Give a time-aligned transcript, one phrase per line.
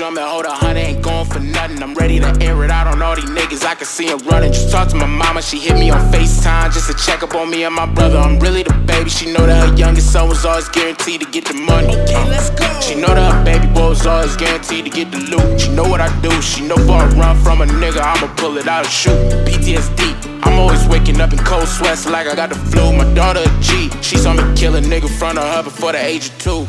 [0.00, 1.82] drum and hold a hundred, ain't going for nothing.
[1.82, 3.66] I'm ready to air it out on all these niggas.
[3.66, 4.50] I can see them running.
[4.50, 7.50] Just talk to my mama, she hit me on FaceTime just to check up on
[7.50, 8.16] me and my brother.
[8.16, 9.10] I'm really the baby.
[9.10, 11.88] She know that her youngest son was always guaranteed to get the money.
[11.88, 12.64] Okay, let's go.
[12.80, 15.60] She know that her baby boy was always guaranteed to get the loot.
[15.60, 16.32] She know what I do.
[16.40, 19.20] She know for a run from a nigga, I'ma pull it out and shoot.
[19.44, 20.16] PTSD.
[20.46, 22.96] I'm always waking up in cold sweats like I got the flu.
[22.96, 23.90] My daughter a G.
[24.00, 26.66] She saw me kill a nigga in front of her before the age of two.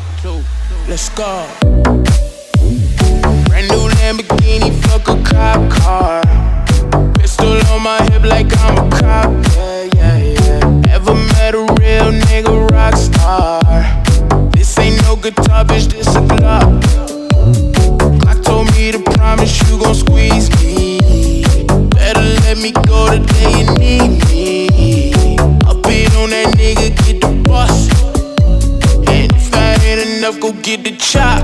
[0.86, 1.48] Let's go.
[8.42, 9.46] Like I'm a cop.
[9.54, 10.94] Yeah, yeah, yeah.
[10.94, 13.60] Ever met a real nigga rock star?
[14.50, 16.80] This ain't no guitar, bitch, this a Glock.
[18.20, 21.44] Glock told me to promise you gon' squeeze me.
[21.90, 25.36] Better let me go the day you need me.
[25.66, 27.88] Up it on that nigga, get the bus.
[29.08, 31.42] And if I ain't enough, go get the chop.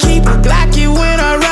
[0.00, 1.51] Keep a Glocky when I ride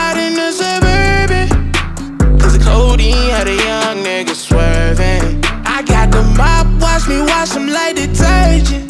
[7.11, 8.89] me wash them like detergent.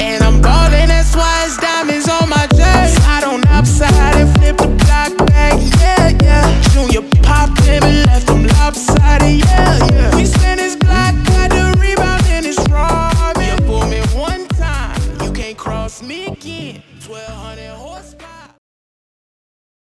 [0.00, 3.00] And I'm ballin', that's why it's diamonds on my jersey.
[3.06, 6.44] I don't upside and flip the block back, yeah, yeah.
[6.72, 10.16] Junior pop him and left him lopsided, yeah, yeah.
[10.16, 13.48] We spin his block, got the rebound and it's robbing.
[13.48, 16.82] You pull me one time, you can't cross me again.
[17.06, 18.31] 1200 horsepower.